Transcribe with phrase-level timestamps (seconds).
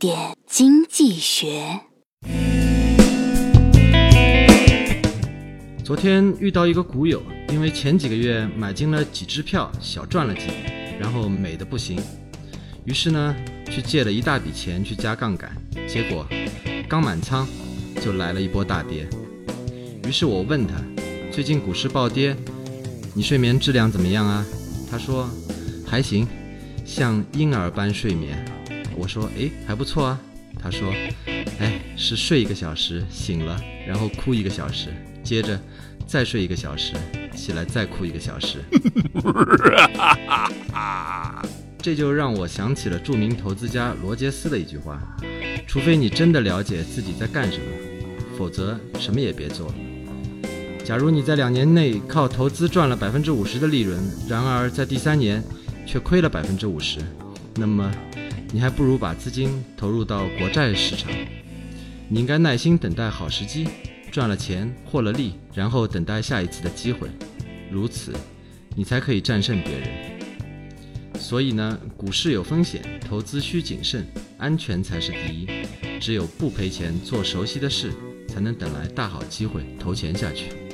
[0.00, 1.78] 点经济学。
[5.84, 10.54] 昨天遇到一个股友，因为前几个月买进了几支票，小赚了几笔，
[10.98, 12.00] 然后美的不行，
[12.86, 13.36] 于是呢，
[13.70, 15.54] 去借了一大笔钱去加杠杆，
[15.86, 16.26] 结果
[16.88, 17.46] 刚满仓
[18.00, 19.06] 就来了一波大跌。
[20.08, 20.76] 于是我问他，
[21.30, 22.34] 最近股市暴跌，
[23.12, 24.46] 你睡眠质量怎么样啊？
[24.90, 25.28] 他说
[25.86, 26.26] 还行，
[26.86, 28.42] 像婴儿般睡眠。
[29.00, 30.20] 我说诶，还不错啊。
[30.62, 30.92] 他说，
[31.58, 34.88] 哎，是睡一个小时醒了，然后哭一个小时，
[35.24, 35.58] 接着
[36.06, 36.92] 再睡一个小时，
[37.34, 38.58] 起来再哭一个小时。
[41.80, 45.00] 这就让我想起了著名投资家罗杰斯的一句话：
[45.66, 47.64] 除非你真的了解自己在干什么，
[48.36, 49.72] 否则什么也别做。
[50.84, 53.98] 假如你在两年内靠投资赚了百分之五十的利润，
[54.28, 55.42] 然而在第三年
[55.86, 56.98] 却亏了百分之五十，
[57.54, 57.90] 那么
[58.52, 61.10] 你还不如把资金投入到国债市场。
[62.08, 63.68] 你应该耐心等待好时机，
[64.10, 67.08] 赚了钱获了利，然后等待下一次的机会，
[67.70, 68.12] 如此
[68.74, 69.88] 你才可以战胜别人。
[71.18, 74.04] 所以呢，股市有风险，投资需谨慎，
[74.38, 75.46] 安全才是第一。
[76.00, 77.92] 只有不赔钱，做熟悉的事，
[78.26, 80.69] 才能等来大好机会，投钱下去。